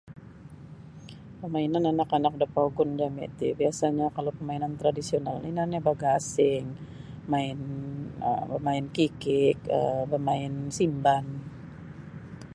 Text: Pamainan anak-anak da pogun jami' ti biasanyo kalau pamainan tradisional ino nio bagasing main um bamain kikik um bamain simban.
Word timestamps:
Pamainan 1.41 1.83
anak-anak 1.91 2.33
da 2.41 2.47
pogun 2.55 2.89
jami' 2.99 3.31
ti 3.37 3.47
biasanyo 3.59 4.05
kalau 4.15 4.31
pamainan 4.37 4.73
tradisional 4.81 5.37
ino 5.49 5.61
nio 5.65 5.81
bagasing 5.87 6.65
main 7.31 7.57
um 8.29 8.41
bamain 8.51 8.85
kikik 8.95 9.59
um 9.77 10.03
bamain 10.11 10.53
simban. 10.77 11.25